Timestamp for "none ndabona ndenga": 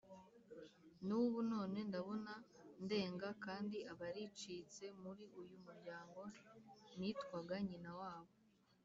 1.51-3.29